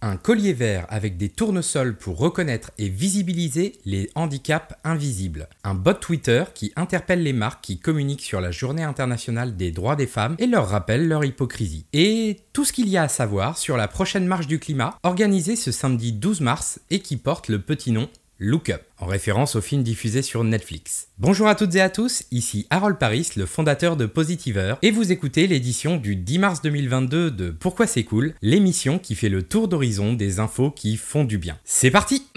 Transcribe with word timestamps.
Un 0.00 0.16
collier 0.16 0.52
vert 0.52 0.86
avec 0.90 1.16
des 1.16 1.28
tournesols 1.28 1.96
pour 1.96 2.18
reconnaître 2.18 2.70
et 2.78 2.88
visibiliser 2.88 3.72
les 3.84 4.08
handicaps 4.14 4.72
invisibles. 4.84 5.48
Un 5.64 5.74
bot 5.74 5.94
Twitter 5.94 6.44
qui 6.54 6.72
interpelle 6.76 7.24
les 7.24 7.32
marques 7.32 7.64
qui 7.64 7.80
communiquent 7.80 8.22
sur 8.22 8.40
la 8.40 8.52
journée 8.52 8.84
internationale 8.84 9.56
des 9.56 9.72
droits 9.72 9.96
des 9.96 10.06
femmes 10.06 10.36
et 10.38 10.46
leur 10.46 10.68
rappelle 10.68 11.08
leur 11.08 11.24
hypocrisie. 11.24 11.84
Et 11.92 12.36
tout 12.52 12.64
ce 12.64 12.72
qu'il 12.72 12.88
y 12.88 12.96
a 12.96 13.02
à 13.02 13.08
savoir 13.08 13.58
sur 13.58 13.76
la 13.76 13.88
prochaine 13.88 14.26
marche 14.26 14.46
du 14.46 14.60
climat 14.60 14.96
organisée 15.02 15.56
ce 15.56 15.72
samedi 15.72 16.12
12 16.12 16.42
mars 16.42 16.78
et 16.90 17.00
qui 17.00 17.16
porte 17.16 17.48
le 17.48 17.60
petit 17.60 17.90
nom 17.90 18.08
Look 18.40 18.70
Up, 18.70 18.82
en 18.98 19.06
référence 19.06 19.56
au 19.56 19.60
film 19.60 19.82
diffusé 19.82 20.22
sur 20.22 20.44
Netflix. 20.44 21.08
Bonjour 21.18 21.48
à 21.48 21.56
toutes 21.56 21.74
et 21.74 21.80
à 21.80 21.90
tous, 21.90 22.22
ici 22.30 22.68
Harold 22.70 22.96
Paris, 22.96 23.30
le 23.36 23.46
fondateur 23.46 23.96
de 23.96 24.06
Positiver, 24.06 24.76
et 24.82 24.92
vous 24.92 25.10
écoutez 25.10 25.48
l'édition 25.48 25.96
du 25.96 26.14
10 26.14 26.38
mars 26.38 26.62
2022 26.62 27.32
de 27.32 27.50
Pourquoi 27.50 27.88
c'est 27.88 28.04
cool, 28.04 28.34
l'émission 28.40 29.00
qui 29.00 29.16
fait 29.16 29.28
le 29.28 29.42
tour 29.42 29.66
d'horizon 29.66 30.12
des 30.12 30.38
infos 30.38 30.70
qui 30.70 30.96
font 30.96 31.24
du 31.24 31.38
bien. 31.38 31.58
C'est 31.64 31.90
parti 31.90 32.28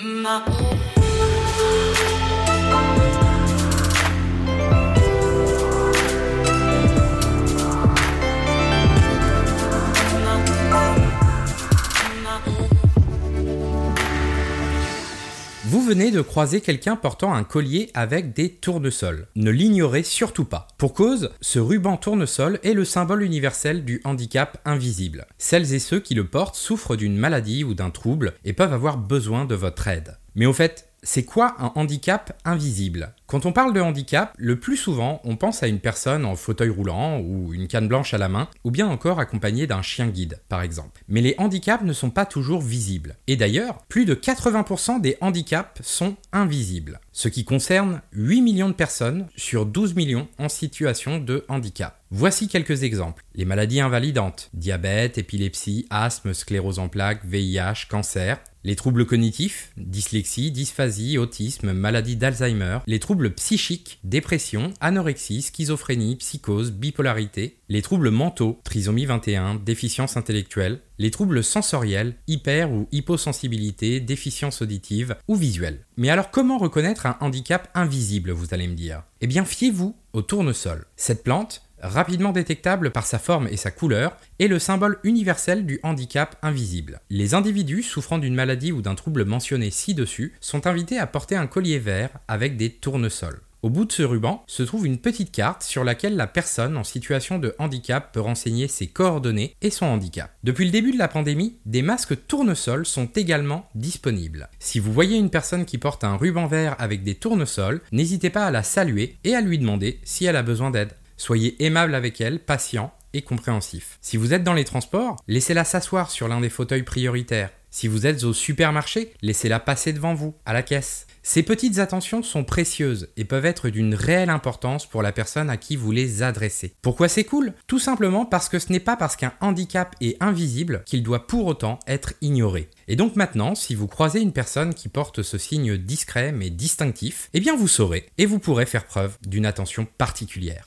venez 15.91 16.11
de 16.11 16.21
croiser 16.21 16.61
quelqu'un 16.61 16.95
portant 16.95 17.33
un 17.33 17.43
collier 17.43 17.89
avec 17.93 18.31
des 18.31 18.47
tournesols. 18.47 19.27
Ne 19.35 19.51
l'ignorez 19.51 20.03
surtout 20.03 20.45
pas. 20.45 20.69
Pour 20.77 20.93
cause, 20.93 21.31
ce 21.41 21.59
ruban 21.59 21.97
tournesol 21.97 22.59
est 22.63 22.71
le 22.71 22.85
symbole 22.85 23.23
universel 23.23 23.83
du 23.83 23.99
handicap 24.05 24.61
invisible. 24.63 25.25
Celles 25.37 25.73
et 25.73 25.79
ceux 25.79 25.99
qui 25.99 26.15
le 26.15 26.25
portent 26.25 26.55
souffrent 26.55 26.95
d'une 26.95 27.17
maladie 27.17 27.65
ou 27.65 27.73
d'un 27.73 27.89
trouble 27.89 28.35
et 28.45 28.53
peuvent 28.53 28.71
avoir 28.71 28.97
besoin 28.97 29.43
de 29.43 29.53
votre 29.53 29.89
aide. 29.89 30.17
Mais 30.35 30.45
au 30.45 30.53
fait, 30.53 30.87
c'est 31.03 31.25
quoi 31.25 31.55
un 31.59 31.71
handicap 31.75 32.39
invisible? 32.45 33.13
Quand 33.25 33.45
on 33.45 33.53
parle 33.53 33.73
de 33.73 33.81
handicap, 33.81 34.35
le 34.37 34.59
plus 34.59 34.77
souvent, 34.77 35.19
on 35.23 35.35
pense 35.35 35.63
à 35.63 35.67
une 35.67 35.79
personne 35.79 36.25
en 36.25 36.35
fauteuil 36.35 36.69
roulant 36.69 37.19
ou 37.19 37.53
une 37.53 37.67
canne 37.67 37.87
blanche 37.87 38.13
à 38.13 38.17
la 38.17 38.29
main, 38.29 38.47
ou 38.63 38.71
bien 38.71 38.87
encore 38.87 39.19
accompagnée 39.19 39.67
d'un 39.67 39.81
chien 39.81 40.07
guide, 40.07 40.41
par 40.47 40.61
exemple. 40.61 41.03
Mais 41.07 41.21
les 41.21 41.35
handicaps 41.37 41.83
ne 41.83 41.93
sont 41.93 42.09
pas 42.11 42.25
toujours 42.25 42.61
visibles. 42.61 43.15
Et 43.27 43.35
d'ailleurs, 43.35 43.79
plus 43.87 44.05
de 44.05 44.13
80% 44.13 45.01
des 45.01 45.17
handicaps 45.21 45.81
sont 45.81 46.15
invisibles, 46.33 46.99
ce 47.13 47.29
qui 47.29 47.45
concerne 47.45 48.01
8 48.13 48.41
millions 48.41 48.69
de 48.69 48.73
personnes 48.73 49.27
sur 49.35 49.65
12 49.65 49.95
millions 49.95 50.27
en 50.37 50.49
situation 50.49 51.19
de 51.19 51.45
handicap. 51.47 51.97
Voici 52.11 52.49
quelques 52.49 52.83
exemples. 52.83 53.23
Les 53.35 53.45
maladies 53.45 53.79
invalidantes, 53.79 54.49
diabète, 54.53 55.17
épilepsie, 55.17 55.87
asthme, 55.89 56.33
sclérose 56.33 56.77
en 56.77 56.89
plaques, 56.89 57.23
VIH, 57.23 57.87
cancer, 57.89 58.39
les 58.63 58.75
troubles 58.75 59.05
cognitifs, 59.05 59.71
dyslexie, 59.77 60.51
dysphasie, 60.51 61.17
autisme, 61.17 61.73
maladie 61.73 62.15
d'Alzheimer, 62.15 62.79
les 62.87 62.99
troubles 62.99 63.33
psychiques, 63.33 63.99
dépression, 64.03 64.73
anorexie, 64.79 65.41
schizophrénie, 65.41 66.15
psychose, 66.17 66.71
bipolarité, 66.71 67.57
les 67.69 67.81
troubles 67.81 68.11
mentaux, 68.11 68.59
trisomie 68.63 69.05
21, 69.05 69.55
déficience 69.55 70.17
intellectuelle, 70.17 70.81
les 70.99 71.11
troubles 71.11 71.43
sensoriels, 71.43 72.15
hyper 72.27 72.71
ou 72.71 72.87
hyposensibilité, 72.91 73.99
déficience 73.99 74.61
auditive 74.61 75.15
ou 75.27 75.35
visuelle. 75.35 75.85
Mais 75.97 76.09
alors 76.09 76.29
comment 76.29 76.57
reconnaître 76.57 77.05
un 77.05 77.17
handicap 77.21 77.69
invisible, 77.73 78.31
vous 78.31 78.53
allez 78.53 78.67
me 78.67 78.75
dire? 78.75 79.03
Eh 79.21 79.27
bien 79.27 79.45
fiez-vous 79.45 79.95
au 80.13 80.21
tournesol. 80.21 80.85
Cette 80.95 81.23
plante, 81.23 81.63
rapidement 81.81 82.31
détectable 82.31 82.91
par 82.91 83.05
sa 83.05 83.19
forme 83.19 83.47
et 83.47 83.57
sa 83.57 83.71
couleur, 83.71 84.15
est 84.39 84.47
le 84.47 84.59
symbole 84.59 84.99
universel 85.03 85.65
du 85.65 85.79
handicap 85.83 86.37
invisible. 86.41 87.01
Les 87.09 87.33
individus 87.33 87.83
souffrant 87.83 88.17
d'une 88.17 88.35
maladie 88.35 88.71
ou 88.71 88.81
d'un 88.81 88.95
trouble 88.95 89.25
mentionné 89.25 89.71
ci-dessus 89.71 90.33
sont 90.39 90.67
invités 90.67 90.97
à 90.97 91.07
porter 91.07 91.35
un 91.35 91.47
collier 91.47 91.79
vert 91.79 92.11
avec 92.27 92.57
des 92.57 92.69
tournesols. 92.69 93.41
Au 93.63 93.69
bout 93.69 93.85
de 93.85 93.91
ce 93.91 94.01
ruban 94.01 94.43
se 94.47 94.63
trouve 94.63 94.87
une 94.87 94.97
petite 94.97 95.31
carte 95.31 95.61
sur 95.61 95.83
laquelle 95.83 96.15
la 96.15 96.25
personne 96.25 96.77
en 96.77 96.83
situation 96.83 97.37
de 97.37 97.53
handicap 97.59 98.11
peut 98.11 98.19
renseigner 98.19 98.67
ses 98.67 98.87
coordonnées 98.87 99.55
et 99.61 99.69
son 99.69 99.85
handicap. 99.85 100.31
Depuis 100.43 100.65
le 100.65 100.71
début 100.71 100.91
de 100.91 100.97
la 100.97 101.07
pandémie, 101.07 101.57
des 101.67 101.83
masques 101.83 102.25
tournesols 102.25 102.87
sont 102.87 103.05
également 103.15 103.69
disponibles. 103.75 104.49
Si 104.57 104.79
vous 104.79 104.91
voyez 104.91 105.15
une 105.15 105.29
personne 105.29 105.65
qui 105.65 105.77
porte 105.77 106.03
un 106.03 106.17
ruban 106.17 106.47
vert 106.47 106.75
avec 106.79 107.03
des 107.03 107.13
tournesols, 107.13 107.81
n'hésitez 107.91 108.31
pas 108.31 108.47
à 108.47 108.51
la 108.51 108.63
saluer 108.63 109.17
et 109.23 109.35
à 109.35 109.41
lui 109.41 109.59
demander 109.59 109.99
si 110.03 110.25
elle 110.25 110.37
a 110.37 110.43
besoin 110.43 110.71
d'aide. 110.71 110.95
Soyez 111.21 111.63
aimable 111.63 111.93
avec 111.93 112.19
elle, 112.19 112.39
patient 112.39 112.91
et 113.13 113.21
compréhensif. 113.21 113.99
Si 114.01 114.17
vous 114.17 114.33
êtes 114.33 114.43
dans 114.43 114.55
les 114.55 114.65
transports, 114.65 115.17
laissez-la 115.27 115.65
s'asseoir 115.65 116.09
sur 116.09 116.27
l'un 116.27 116.41
des 116.41 116.49
fauteuils 116.49 116.81
prioritaires. 116.81 117.51
Si 117.69 117.87
vous 117.87 118.07
êtes 118.07 118.23
au 118.23 118.33
supermarché, 118.33 119.13
laissez-la 119.21 119.59
passer 119.59 119.93
devant 119.93 120.15
vous, 120.15 120.33
à 120.47 120.53
la 120.53 120.63
caisse. 120.63 121.05
Ces 121.21 121.43
petites 121.43 121.77
attentions 121.77 122.23
sont 122.23 122.43
précieuses 122.43 123.09
et 123.17 123.23
peuvent 123.23 123.45
être 123.45 123.69
d'une 123.69 123.93
réelle 123.93 124.31
importance 124.31 124.87
pour 124.87 125.03
la 125.03 125.11
personne 125.11 125.51
à 125.51 125.57
qui 125.57 125.75
vous 125.75 125.91
les 125.91 126.23
adressez. 126.23 126.73
Pourquoi 126.81 127.07
c'est 127.07 127.23
cool? 127.23 127.53
Tout 127.67 127.77
simplement 127.77 128.25
parce 128.25 128.49
que 128.49 128.57
ce 128.57 128.71
n'est 128.71 128.79
pas 128.79 128.97
parce 128.97 129.15
qu'un 129.15 129.33
handicap 129.41 129.95
est 130.01 130.17
invisible 130.23 130.81
qu'il 130.87 131.03
doit 131.03 131.27
pour 131.27 131.45
autant 131.45 131.77
être 131.85 132.13
ignoré. 132.21 132.67
Et 132.87 132.95
donc 132.95 133.15
maintenant, 133.15 133.53
si 133.53 133.75
vous 133.75 133.87
croisez 133.87 134.21
une 134.21 134.33
personne 134.33 134.73
qui 134.73 134.89
porte 134.89 135.21
ce 135.21 135.37
signe 135.37 135.77
discret 135.77 136.31
mais 136.31 136.49
distinctif, 136.49 137.29
eh 137.35 137.39
bien 137.39 137.55
vous 137.55 137.67
saurez 137.67 138.07
et 138.17 138.25
vous 138.25 138.39
pourrez 138.39 138.65
faire 138.65 138.85
preuve 138.85 139.19
d'une 139.21 139.45
attention 139.45 139.85
particulière. 139.99 140.65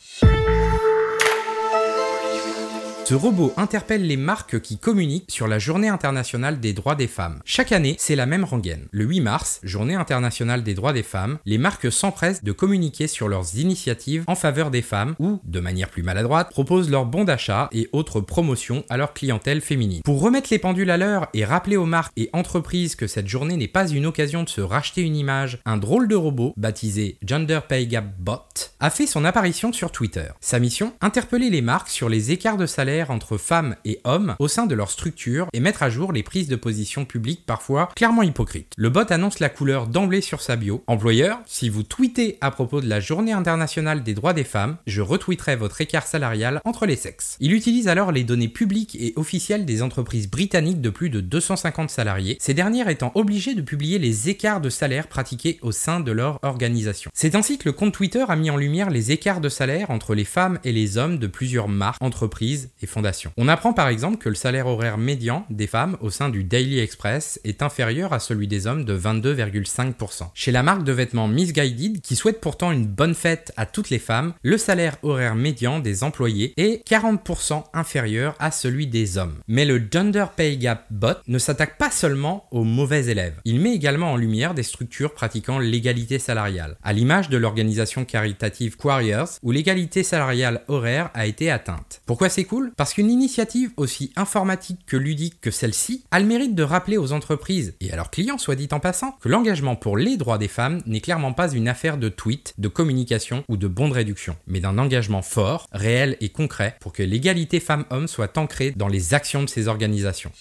Ce 3.05 3.13
robot 3.13 3.53
interpelle 3.59 4.07
les 4.07 4.17
marques 4.17 4.61
qui 4.61 4.79
communiquent 4.79 5.31
sur 5.31 5.47
la 5.47 5.59
Journée 5.59 5.91
internationale 5.91 6.59
des 6.59 6.73
droits 6.73 6.95
des 6.95 7.07
femmes. 7.07 7.41
Chaque 7.45 7.71
année, 7.71 7.97
c'est 7.99 8.17
la 8.17 8.25
même 8.25 8.45
rengaine. 8.45 8.89
Le 8.93 9.05
8 9.05 9.21
mars, 9.21 9.61
Journée 9.63 9.95
internationale 9.95 10.63
des 10.63 10.73
droits 10.73 10.95
des 10.95 11.03
femmes, 11.03 11.37
les 11.45 11.59
marques 11.59 11.93
s'empressent 11.93 12.43
de 12.43 12.53
communiquer 12.53 13.07
sur 13.07 13.29
leurs 13.29 13.59
initiatives 13.59 14.25
en 14.27 14.35
faveur 14.35 14.71
des 14.71 14.81
femmes 14.81 15.17
ou, 15.19 15.39
de 15.45 15.61
manière 15.61 15.91
plus 15.91 16.03
maladroite, 16.03 16.49
proposent 16.49 16.89
leurs 16.89 17.05
bons 17.05 17.25
d'achat 17.25 17.69
et 17.73 17.91
autres 17.93 18.23
promotions 18.23 18.85
à 18.89 18.97
leur 18.97 19.13
clientèle 19.13 19.61
féminine. 19.61 20.01
Pour 20.03 20.23
remettre 20.23 20.49
les 20.51 20.59
pendules 20.59 20.89
à 20.89 20.97
l'heure 20.97 21.29
et 21.35 21.45
rappeler 21.45 21.77
aux 21.77 21.85
marques 21.85 22.15
et 22.17 22.31
entreprises 22.33 22.97
que 22.97 23.07
cette 23.07 23.29
journée 23.29 23.59
n'est 23.59 23.69
pas 23.69 23.87
une 23.87 24.07
occasion 24.07 24.45
de 24.45 24.49
se 24.49 24.63
racheter 24.63 25.03
une 25.03 25.17
image, 25.17 25.59
un 25.67 25.77
drôle 25.77 26.09
de 26.09 26.17
robot, 26.17 26.55
baptisé 26.57 27.19
Gender 27.23 27.61
Pay 27.69 27.87
Gap 27.87 28.07
Bot, 28.19 28.73
a 28.81 28.89
fait 28.89 29.07
son 29.07 29.27
apparition 29.27 29.75
sur 29.75 29.93
Twitter. 29.93 30.29
Sa 30.41 30.59
mission 30.59 30.95
Interpeller 31.03 31.51
les 31.51 31.61
marques 31.61 31.91
sur 31.91 32.09
les 32.09 32.33
écarts 32.33 32.57
de 32.57 32.65
salaire 32.65 32.94
entre 33.03 33.37
femmes 33.39 33.77
et 33.85 34.01
hommes 34.05 34.37
au 34.39 34.49
sein 34.49 34.67
de 34.67 34.75
leur 34.75 34.91
structure 34.91 35.49
et 35.53 35.61
mettre 35.61 35.83
à 35.83 35.91
jour 35.91 36.13
les 36.13 36.23
prises 36.23 36.49
de 36.49 36.57
position 36.57 37.05
publiques 37.05 37.45
parfois 37.47 37.91
clairement 37.97 38.23
hypocrites. 38.23 38.73
Le 38.77 38.91
bot 38.91 39.11
annonce 39.11 39.41
la 39.41 39.49
couleur 39.49 39.87
d'emblée 39.87 40.21
sur 40.21 40.41
sa 40.41 40.57
bio. 40.57 40.85
Employeur, 40.87 41.39
si 41.47 41.69
vous 41.69 41.83
tweetez 41.83 42.39
à 42.41 42.51
propos 42.51 42.81
de 42.81 42.89
la 42.89 43.01
journée 43.01 43.33
internationale 43.33 44.03
des 44.03 44.15
droits 44.15 44.33
des 44.33 44.45
femmes, 44.45 44.77
je 44.87 45.03
retweeterai 45.03 45.57
votre 45.57 45.81
écart 45.81 46.07
salarial 46.07 46.61
entre 46.65 46.87
les 46.87 46.97
sexes. 46.97 47.37
Il 47.41 47.53
utilise 47.53 47.89
alors 47.89 48.13
les 48.13 48.25
données 48.25 48.49
publiques 48.49 48.97
et 49.01 49.13
officielles 49.17 49.65
des 49.65 49.83
entreprises 49.83 50.31
britanniques 50.31 50.81
de 50.81 50.91
plus 50.91 51.11
de 51.11 51.21
250 51.21 51.91
salariés, 51.91 52.37
ces 52.41 52.55
dernières 52.55 52.89
étant 52.89 53.13
obligées 53.15 53.55
de 53.55 53.63
publier 53.63 53.99
les 53.99 54.29
écarts 54.29 54.61
de 54.61 54.71
salaire 54.71 55.09
pratiqués 55.09 55.59
au 55.63 55.73
sein 55.73 56.01
de 56.01 56.13
leur 56.13 56.39
organisation. 56.43 57.11
C'est 57.15 57.35
ainsi 57.35 57.59
que 57.59 57.69
le 57.69 57.73
compte 57.73 57.95
Twitter 57.95 58.25
a 58.27 58.37
mis 58.37 58.51
en 58.51 58.57
lumière 58.57 58.91
les 58.91 59.13
écarts 59.13 59.41
de 59.41 59.49
salaire 59.49 59.91
entre 59.91 60.15
les 60.15 60.25
femmes 60.25 60.59
et 60.65 60.73
les 60.73 60.99
hommes 60.99 61.19
de 61.19 61.27
plusieurs 61.27 61.69
marques, 61.69 62.03
entreprises 62.03 62.71
et 62.83 62.84
fondations. 62.87 63.33
On 63.37 63.49
apprend 63.49 63.73
par 63.73 63.89
exemple 63.89 64.19
que 64.19 64.29
le 64.29 64.35
salaire 64.35 64.67
horaire 64.67 64.99
médian 64.99 65.45
des 65.51 65.67
femmes 65.67 65.97
au 66.01 66.11
sein 66.11 66.29
du 66.29 66.45
Daily 66.45 66.79
Express 66.79 67.41
est 67.45 67.63
inférieur 67.63 68.13
à 68.13 68.19
celui 68.19 68.49
des 68.49 68.67
hommes 68.67 68.85
de 68.85 68.99
22,5%. 68.99 70.31
Chez 70.35 70.53
la 70.53 70.63
marque 70.63 70.85
de 70.85 70.93
vêtements 70.93 71.29
Misguided, 71.29 72.01
qui 72.01 72.17
souhaite 72.17 72.41
pourtant 72.41 72.73
une 72.73 72.87
bonne 72.87 73.15
fête 73.15 73.53
à 73.57 73.67
toutes 73.67 73.91
les 73.91 73.99
femmes, 73.99 74.35
le 74.43 74.59
salaire 74.59 74.97
horaire 75.03 75.35
médian 75.35 75.79
des 75.81 76.05
employés 76.05 76.55
est 76.57 76.87
40% 76.89 77.65
inférieur 77.73 78.35
à 78.39 78.51
celui 78.51 78.87
des 78.87 79.19
hommes. 79.19 79.37
Mais 79.49 79.65
le 79.65 79.83
Gender 79.91 80.27
Pay 80.37 80.59
Gap 80.59 80.87
Bot 80.91 81.19
ne 81.27 81.39
s'attaque 81.39 81.79
pas 81.79 81.91
seulement 81.91 82.47
aux 82.51 82.65
mauvais 82.65 83.07
élèves. 83.07 83.41
Il 83.45 83.61
met 83.61 83.75
également 83.75 84.13
en 84.13 84.17
lumière 84.17 84.55
des 84.55 84.63
structures 84.63 85.15
pratiquant 85.15 85.59
l'égalité 85.59 86.19
salariale, 86.19 86.77
à 86.83 86.93
l'image 86.93 87.29
de 87.29 87.37
l'organisation 87.37 88.05
caritative 88.05 88.77
Quarriers, 88.77 89.39
où 89.43 89.51
l'égalité 89.51 90.03
salariale 90.03 90.63
horaire 90.69 91.11
a 91.15 91.27
été 91.27 91.51
atteinte. 91.51 92.01
Pourquoi 92.07 92.29
c'est 92.29 92.45
cool? 92.45 92.73
Parce 92.77 92.95
qu'une 92.95 93.11
initiative 93.11 93.71
aussi 93.77 94.13
informatique 94.17 94.81
que 94.87 94.97
ludique 94.97 95.41
que 95.41 95.51
celle-ci 95.51 96.05
a 96.11 96.21
le 96.21 96.27
mérite 96.27 96.55
de 96.55 96.63
rappeler 96.63 96.97
aux 96.97 97.13
entreprises 97.13 97.75
et 97.81 97.93
à 97.93 97.97
leurs 97.97 98.11
clients, 98.11 98.39
soit 98.39 98.57
dit 98.57 98.69
en 98.73 98.81
passant, 98.81 99.13
que 99.21 99.29
l'engagement 99.29 99.77
pour 99.77 99.97
les 99.97 100.17
droits 100.17 100.39
des 100.39 100.49
femmes 100.49 100.83
n'est 100.87 101.01
clairement 101.01 101.33
pas 101.33 101.53
une 101.53 101.69
affaire 101.69 101.99
de 101.99 102.09
tweets, 102.09 102.55
de 102.59 102.69
communication 102.69 103.45
ou 103.49 103.57
de 103.57 103.69
bons 103.69 103.89
de 103.89 103.95
réduction, 103.95 104.37
mais 104.47 104.61
d'un 104.61 104.79
engagement 104.79 105.23
fort, 105.23 105.69
réel 105.73 106.17
et 106.21 106.31
concret 106.31 106.77
pour 106.81 106.93
que 106.93 107.03
l'égalité 107.03 107.61
femmes-hommes 107.61 108.09
soit 108.09 108.39
ancrée 108.39 108.73
dans 108.77 108.89
les 108.89 109.15
actions 109.15 109.43
de 109.43 109.49
ces 109.49 109.69
organisations. 109.69 110.33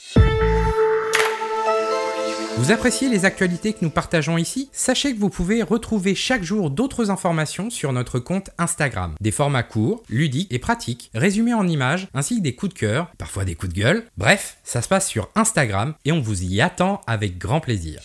Vous 2.57 2.71
appréciez 2.71 3.09
les 3.09 3.25
actualités 3.25 3.73
que 3.73 3.79
nous 3.81 3.89
partageons 3.89 4.37
ici? 4.37 4.69
Sachez 4.71 5.13
que 5.13 5.19
vous 5.19 5.29
pouvez 5.29 5.63
retrouver 5.63 6.13
chaque 6.13 6.43
jour 6.43 6.69
d'autres 6.69 7.09
informations 7.09 7.69
sur 7.71 7.91
notre 7.93 8.19
compte 8.19 8.51
Instagram. 8.59 9.15
Des 9.19 9.31
formats 9.31 9.63
courts, 9.63 10.03
ludiques 10.07 10.53
et 10.53 10.59
pratiques, 10.59 11.09
résumés 11.15 11.55
en 11.55 11.67
images, 11.67 12.07
ainsi 12.13 12.37
que 12.37 12.43
des 12.43 12.55
coups 12.55 12.73
de 12.73 12.79
cœur, 12.79 13.11
parfois 13.17 13.43
des 13.43 13.55
coups 13.55 13.73
de 13.73 13.79
gueule. 13.79 14.05
Bref, 14.17 14.57
ça 14.63 14.81
se 14.83 14.87
passe 14.87 15.07
sur 15.07 15.29
Instagram 15.35 15.95
et 16.05 16.11
on 16.11 16.21
vous 16.21 16.43
y 16.43 16.61
attend 16.61 17.01
avec 17.07 17.39
grand 17.39 17.59
plaisir. 17.59 18.01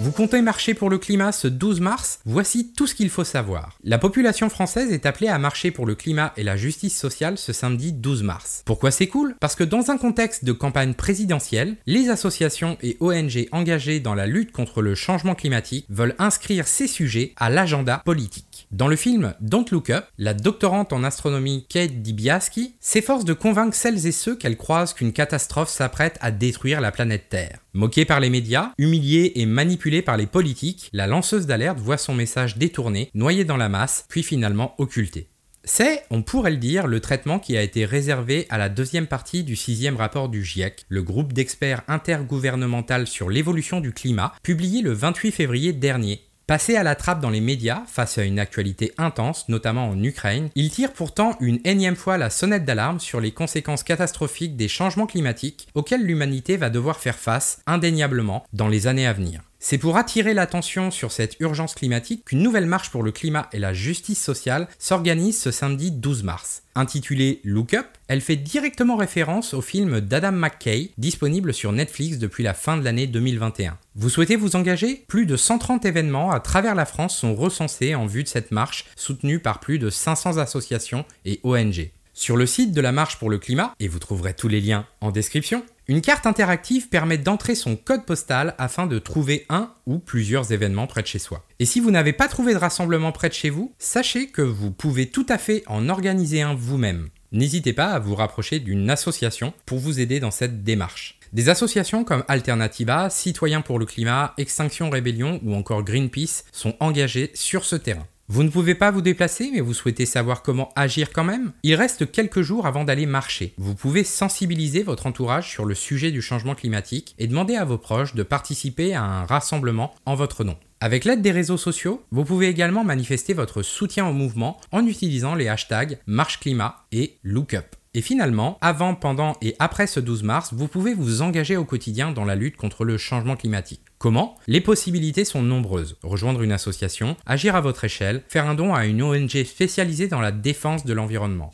Vous 0.00 0.12
comptez 0.12 0.42
marcher 0.42 0.74
pour 0.74 0.90
le 0.90 0.98
climat 0.98 1.32
ce 1.32 1.48
12 1.48 1.80
mars? 1.80 2.20
Voici 2.24 2.72
tout 2.72 2.86
ce 2.86 2.94
qu'il 2.94 3.10
faut 3.10 3.24
savoir. 3.24 3.76
La 3.82 3.98
population 3.98 4.48
française 4.48 4.92
est 4.92 5.06
appelée 5.06 5.26
à 5.26 5.40
marcher 5.40 5.72
pour 5.72 5.86
le 5.86 5.96
climat 5.96 6.32
et 6.36 6.44
la 6.44 6.56
justice 6.56 6.96
sociale 6.96 7.36
ce 7.36 7.52
samedi 7.52 7.92
12 7.92 8.22
mars. 8.22 8.62
Pourquoi 8.64 8.92
c'est 8.92 9.08
cool? 9.08 9.34
Parce 9.40 9.56
que 9.56 9.64
dans 9.64 9.90
un 9.90 9.98
contexte 9.98 10.44
de 10.44 10.52
campagne 10.52 10.94
présidentielle, 10.94 11.78
les 11.86 12.10
associations 12.10 12.78
et 12.80 12.96
ONG 13.00 13.48
engagées 13.50 13.98
dans 13.98 14.14
la 14.14 14.28
lutte 14.28 14.52
contre 14.52 14.82
le 14.82 14.94
changement 14.94 15.34
climatique 15.34 15.86
veulent 15.88 16.14
inscrire 16.20 16.68
ces 16.68 16.86
sujets 16.86 17.32
à 17.36 17.50
l'agenda 17.50 18.00
politique. 18.04 18.68
Dans 18.70 18.86
le 18.86 18.96
film 18.96 19.34
Don't 19.40 19.66
Look 19.72 19.90
Up, 19.90 20.04
la 20.16 20.32
doctorante 20.32 20.92
en 20.92 21.02
astronomie 21.02 21.66
Kate 21.68 22.02
Dibiaski 22.02 22.76
s'efforce 22.78 23.24
de 23.24 23.32
convaincre 23.32 23.74
celles 23.74 24.06
et 24.06 24.12
ceux 24.12 24.36
qu'elle 24.36 24.56
croise 24.56 24.94
qu'une 24.94 25.12
catastrophe 25.12 25.70
s'apprête 25.70 26.18
à 26.20 26.30
détruire 26.30 26.80
la 26.80 26.92
planète 26.92 27.28
Terre. 27.30 27.58
Moquée 27.78 28.04
par 28.04 28.18
les 28.18 28.28
médias, 28.28 28.72
humiliée 28.76 29.34
et 29.36 29.46
manipulée 29.46 30.02
par 30.02 30.16
les 30.16 30.26
politiques, 30.26 30.90
la 30.92 31.06
lanceuse 31.06 31.46
d'alerte 31.46 31.78
voit 31.78 31.96
son 31.96 32.12
message 32.12 32.58
détourné, 32.58 33.08
noyé 33.14 33.44
dans 33.44 33.56
la 33.56 33.68
masse, 33.68 34.04
puis 34.08 34.24
finalement 34.24 34.74
occulté. 34.78 35.28
C'est, 35.62 36.02
on 36.10 36.22
pourrait 36.22 36.50
le 36.50 36.56
dire, 36.56 36.88
le 36.88 36.98
traitement 36.98 37.38
qui 37.38 37.56
a 37.56 37.62
été 37.62 37.84
réservé 37.84 38.48
à 38.50 38.58
la 38.58 38.68
deuxième 38.68 39.06
partie 39.06 39.44
du 39.44 39.54
sixième 39.54 39.94
rapport 39.94 40.28
du 40.28 40.44
GIEC, 40.44 40.86
le 40.88 41.04
groupe 41.04 41.32
d'experts 41.32 41.82
intergouvernemental 41.86 43.06
sur 43.06 43.30
l'évolution 43.30 43.80
du 43.80 43.92
climat, 43.92 44.32
publié 44.42 44.82
le 44.82 44.92
28 44.92 45.30
février 45.30 45.72
dernier 45.72 46.27
Passé 46.48 46.76
à 46.76 46.82
la 46.82 46.94
trappe 46.94 47.20
dans 47.20 47.28
les 47.28 47.42
médias 47.42 47.82
face 47.86 48.16
à 48.16 48.24
une 48.24 48.38
actualité 48.38 48.94
intense, 48.96 49.50
notamment 49.50 49.90
en 49.90 50.02
Ukraine, 50.02 50.48
il 50.54 50.70
tire 50.70 50.94
pourtant 50.94 51.36
une 51.40 51.60
énième 51.64 51.94
fois 51.94 52.16
la 52.16 52.30
sonnette 52.30 52.64
d'alarme 52.64 53.00
sur 53.00 53.20
les 53.20 53.32
conséquences 53.32 53.82
catastrophiques 53.82 54.56
des 54.56 54.66
changements 54.66 55.06
climatiques 55.06 55.68
auxquels 55.74 56.06
l'humanité 56.06 56.56
va 56.56 56.70
devoir 56.70 57.00
faire 57.00 57.18
face 57.18 57.60
indéniablement 57.66 58.46
dans 58.54 58.68
les 58.68 58.86
années 58.86 59.06
à 59.06 59.12
venir. 59.12 59.42
C'est 59.60 59.78
pour 59.78 59.96
attirer 59.96 60.34
l'attention 60.34 60.92
sur 60.92 61.10
cette 61.10 61.34
urgence 61.40 61.74
climatique 61.74 62.24
qu'une 62.24 62.44
nouvelle 62.44 62.66
marche 62.66 62.90
pour 62.90 63.02
le 63.02 63.10
climat 63.10 63.48
et 63.52 63.58
la 63.58 63.72
justice 63.72 64.22
sociale 64.22 64.68
s'organise 64.78 65.36
ce 65.36 65.50
samedi 65.50 65.90
12 65.90 66.22
mars. 66.22 66.62
Intitulée 66.76 67.40
Look 67.42 67.74
Up, 67.74 67.86
elle 68.06 68.20
fait 68.20 68.36
directement 68.36 68.94
référence 68.94 69.54
au 69.54 69.60
film 69.60 70.00
d'Adam 70.00 70.30
McKay, 70.30 70.90
disponible 70.96 71.52
sur 71.52 71.72
Netflix 71.72 72.18
depuis 72.18 72.44
la 72.44 72.54
fin 72.54 72.76
de 72.76 72.84
l'année 72.84 73.08
2021. 73.08 73.76
Vous 73.96 74.10
souhaitez 74.10 74.36
vous 74.36 74.54
engager? 74.54 75.04
Plus 75.08 75.26
de 75.26 75.36
130 75.36 75.84
événements 75.84 76.30
à 76.30 76.38
travers 76.38 76.76
la 76.76 76.86
France 76.86 77.16
sont 77.16 77.34
recensés 77.34 77.96
en 77.96 78.06
vue 78.06 78.22
de 78.22 78.28
cette 78.28 78.52
marche, 78.52 78.84
soutenue 78.94 79.40
par 79.40 79.58
plus 79.58 79.80
de 79.80 79.90
500 79.90 80.36
associations 80.36 81.04
et 81.24 81.40
ONG. 81.42 81.90
Sur 82.20 82.36
le 82.36 82.46
site 82.46 82.72
de 82.72 82.80
la 82.80 82.90
Marche 82.90 83.16
pour 83.20 83.30
le 83.30 83.38
Climat, 83.38 83.76
et 83.78 83.86
vous 83.86 84.00
trouverez 84.00 84.34
tous 84.34 84.48
les 84.48 84.60
liens 84.60 84.86
en 85.00 85.12
description, 85.12 85.64
une 85.86 86.00
carte 86.00 86.26
interactive 86.26 86.88
permet 86.88 87.16
d'entrer 87.16 87.54
son 87.54 87.76
code 87.76 88.06
postal 88.06 88.56
afin 88.58 88.88
de 88.88 88.98
trouver 88.98 89.46
un 89.48 89.72
ou 89.86 90.00
plusieurs 90.00 90.50
événements 90.50 90.88
près 90.88 91.02
de 91.02 91.06
chez 91.06 91.20
soi. 91.20 91.44
Et 91.60 91.64
si 91.64 91.78
vous 91.78 91.92
n'avez 91.92 92.12
pas 92.12 92.26
trouvé 92.26 92.54
de 92.54 92.58
rassemblement 92.58 93.12
près 93.12 93.28
de 93.28 93.34
chez 93.34 93.50
vous, 93.50 93.72
sachez 93.78 94.26
que 94.26 94.42
vous 94.42 94.72
pouvez 94.72 95.06
tout 95.06 95.26
à 95.28 95.38
fait 95.38 95.62
en 95.68 95.88
organiser 95.88 96.42
un 96.42 96.54
vous-même. 96.54 97.08
N'hésitez 97.30 97.72
pas 97.72 97.92
à 97.92 98.00
vous 98.00 98.16
rapprocher 98.16 98.58
d'une 98.58 98.90
association 98.90 99.54
pour 99.64 99.78
vous 99.78 100.00
aider 100.00 100.18
dans 100.18 100.32
cette 100.32 100.64
démarche. 100.64 101.20
Des 101.32 101.48
associations 101.50 102.02
comme 102.02 102.24
Alternativa, 102.26 103.10
Citoyens 103.10 103.60
pour 103.60 103.78
le 103.78 103.86
climat, 103.86 104.34
Extinction 104.38 104.90
Rébellion 104.90 105.38
ou 105.44 105.54
encore 105.54 105.84
Greenpeace 105.84 106.42
sont 106.50 106.74
engagées 106.80 107.30
sur 107.34 107.64
ce 107.64 107.76
terrain. 107.76 108.08
Vous 108.30 108.42
ne 108.42 108.50
pouvez 108.50 108.74
pas 108.74 108.90
vous 108.90 109.00
déplacer, 109.00 109.50
mais 109.54 109.62
vous 109.62 109.72
souhaitez 109.72 110.04
savoir 110.04 110.42
comment 110.42 110.68
agir 110.76 111.14
quand 111.14 111.24
même? 111.24 111.52
Il 111.62 111.74
reste 111.74 112.12
quelques 112.12 112.42
jours 112.42 112.66
avant 112.66 112.84
d'aller 112.84 113.06
marcher. 113.06 113.54
Vous 113.56 113.74
pouvez 113.74 114.04
sensibiliser 114.04 114.82
votre 114.82 115.06
entourage 115.06 115.48
sur 115.50 115.64
le 115.64 115.74
sujet 115.74 116.10
du 116.10 116.20
changement 116.20 116.54
climatique 116.54 117.14
et 117.18 117.26
demander 117.26 117.56
à 117.56 117.64
vos 117.64 117.78
proches 117.78 118.14
de 118.14 118.22
participer 118.22 118.94
à 118.94 119.02
un 119.02 119.24
rassemblement 119.24 119.94
en 120.04 120.14
votre 120.14 120.44
nom. 120.44 120.58
Avec 120.80 121.06
l'aide 121.06 121.22
des 121.22 121.32
réseaux 121.32 121.56
sociaux, 121.56 122.04
vous 122.10 122.24
pouvez 122.24 122.48
également 122.48 122.84
manifester 122.84 123.32
votre 123.32 123.62
soutien 123.62 124.06
au 124.06 124.12
mouvement 124.12 124.60
en 124.72 124.86
utilisant 124.86 125.34
les 125.34 125.48
hashtags 125.48 125.98
Marche 126.06 126.38
Climat 126.38 126.84
et 126.92 127.16
Lookup. 127.22 127.77
Et 127.94 128.02
finalement, 128.02 128.58
avant, 128.60 128.94
pendant 128.94 129.36
et 129.40 129.56
après 129.58 129.86
ce 129.86 130.00
12 130.00 130.22
mars, 130.22 130.52
vous 130.52 130.68
pouvez 130.68 130.94
vous 130.94 131.22
engager 131.22 131.56
au 131.56 131.64
quotidien 131.64 132.12
dans 132.12 132.24
la 132.24 132.34
lutte 132.34 132.56
contre 132.56 132.84
le 132.84 132.98
changement 132.98 133.36
climatique. 133.36 133.80
Comment? 133.98 134.36
Les 134.46 134.60
possibilités 134.60 135.24
sont 135.24 135.42
nombreuses. 135.42 135.96
Rejoindre 136.02 136.42
une 136.42 136.52
association, 136.52 137.16
agir 137.26 137.56
à 137.56 137.60
votre 137.60 137.84
échelle, 137.84 138.22
faire 138.28 138.48
un 138.48 138.54
don 138.54 138.74
à 138.74 138.86
une 138.86 139.02
ONG 139.02 139.42
spécialisée 139.44 140.08
dans 140.08 140.20
la 140.20 140.32
défense 140.32 140.84
de 140.84 140.92
l'environnement. 140.92 141.50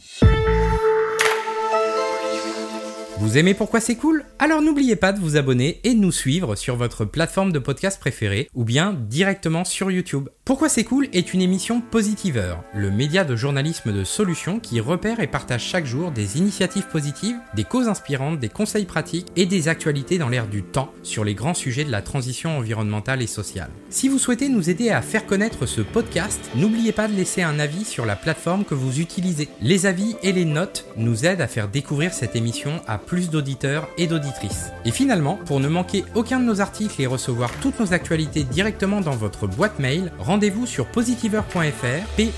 Vous 3.20 3.38
aimez 3.38 3.54
pourquoi 3.54 3.78
c'est 3.78 3.94
cool? 3.94 4.24
Alors 4.40 4.60
n'oubliez 4.60 4.96
pas 4.96 5.12
de 5.12 5.20
vous 5.20 5.36
abonner 5.36 5.80
et 5.84 5.94
de 5.94 6.00
nous 6.00 6.10
suivre 6.10 6.56
sur 6.56 6.74
votre 6.74 7.04
plateforme 7.04 7.52
de 7.52 7.60
podcast 7.60 8.00
préférée 8.00 8.48
ou 8.54 8.64
bien 8.64 8.92
directement 8.92 9.64
sur 9.64 9.92
YouTube. 9.92 10.28
Pourquoi 10.44 10.68
c'est 10.68 10.82
cool 10.82 11.08
est 11.12 11.32
une 11.32 11.40
émission 11.40 11.80
Positiveur, 11.80 12.64
le 12.74 12.90
média 12.90 13.24
de 13.24 13.36
journalisme 13.36 13.92
de 13.92 14.02
solutions 14.02 14.58
qui 14.58 14.80
repère 14.80 15.20
et 15.20 15.28
partage 15.28 15.62
chaque 15.62 15.86
jour 15.86 16.10
des 16.10 16.38
initiatives 16.38 16.88
positives, 16.88 17.36
des 17.54 17.62
causes 17.62 17.88
inspirantes, 17.88 18.40
des 18.40 18.48
conseils 18.48 18.84
pratiques 18.84 19.28
et 19.36 19.46
des 19.46 19.68
actualités 19.68 20.18
dans 20.18 20.28
l'air 20.28 20.48
du 20.48 20.64
temps 20.64 20.92
sur 21.04 21.24
les 21.24 21.34
grands 21.34 21.54
sujets 21.54 21.84
de 21.84 21.92
la 21.92 22.02
transition 22.02 22.58
environnementale 22.58 23.22
et 23.22 23.28
sociale. 23.28 23.70
Si 23.90 24.08
vous 24.08 24.18
souhaitez 24.18 24.48
nous 24.48 24.68
aider 24.68 24.90
à 24.90 25.02
faire 25.02 25.24
connaître 25.24 25.66
ce 25.66 25.82
podcast, 25.82 26.40
n'oubliez 26.56 26.92
pas 26.92 27.06
de 27.06 27.14
laisser 27.14 27.42
un 27.42 27.60
avis 27.60 27.84
sur 27.84 28.06
la 28.06 28.16
plateforme 28.16 28.64
que 28.64 28.74
vous 28.74 28.98
utilisez. 29.00 29.48
Les 29.62 29.86
avis 29.86 30.16
et 30.24 30.32
les 30.32 30.44
notes 30.44 30.84
nous 30.96 31.24
aident 31.24 31.40
à 31.40 31.46
faire 31.46 31.68
découvrir 31.68 32.12
cette 32.12 32.36
émission 32.36 32.82
à 32.86 32.98
plus 33.04 33.30
d'auditeurs 33.30 33.88
et 33.98 34.06
d'auditrices. 34.06 34.70
Et 34.84 34.90
finalement, 34.90 35.38
pour 35.46 35.60
ne 35.60 35.68
manquer 35.68 36.04
aucun 36.14 36.40
de 36.40 36.44
nos 36.44 36.60
articles 36.60 37.00
et 37.00 37.06
recevoir 37.06 37.50
toutes 37.60 37.78
nos 37.80 37.92
actualités 37.92 38.44
directement 38.44 39.00
dans 39.00 39.12
votre 39.12 39.46
boîte 39.46 39.78
mail, 39.78 40.12
rendez-vous 40.18 40.66
sur 40.66 40.86
positiveur.fr, 40.86 42.06
p 42.16 42.30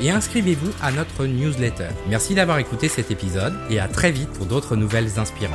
et 0.00 0.10
inscrivez-vous 0.10 0.70
à 0.82 0.92
notre 0.92 1.26
newsletter. 1.26 1.88
Merci 2.08 2.34
d'avoir 2.34 2.58
écouté 2.58 2.88
cet 2.88 3.10
épisode 3.10 3.54
et 3.70 3.80
à 3.80 3.88
très 3.88 4.12
vite 4.12 4.30
pour 4.30 4.46
d'autres 4.46 4.76
nouvelles 4.76 5.18
inspirantes. 5.18 5.54